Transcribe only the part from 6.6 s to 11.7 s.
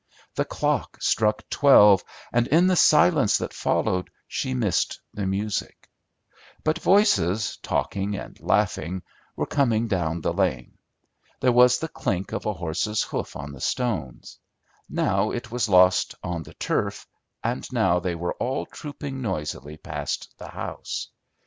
but voices talking and laughing were coming down the lane. There